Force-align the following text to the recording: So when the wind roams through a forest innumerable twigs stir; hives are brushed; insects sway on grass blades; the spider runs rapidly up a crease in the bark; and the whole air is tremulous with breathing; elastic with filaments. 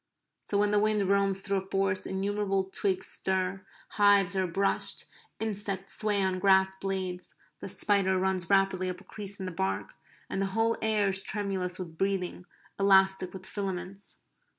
So 0.39 0.57
when 0.57 0.71
the 0.71 0.79
wind 0.79 1.03
roams 1.03 1.41
through 1.41 1.57
a 1.59 1.69
forest 1.69 2.07
innumerable 2.07 2.63
twigs 2.63 3.05
stir; 3.05 3.63
hives 3.89 4.35
are 4.35 4.47
brushed; 4.47 5.05
insects 5.39 5.93
sway 5.99 6.23
on 6.23 6.39
grass 6.39 6.73
blades; 6.73 7.35
the 7.59 7.69
spider 7.69 8.17
runs 8.17 8.49
rapidly 8.49 8.89
up 8.89 8.99
a 9.01 9.03
crease 9.03 9.39
in 9.39 9.45
the 9.45 9.51
bark; 9.51 9.93
and 10.27 10.41
the 10.41 10.47
whole 10.57 10.75
air 10.81 11.09
is 11.09 11.21
tremulous 11.21 11.77
with 11.77 11.99
breathing; 11.99 12.47
elastic 12.79 13.31
with 13.31 13.45
filaments. 13.45 14.23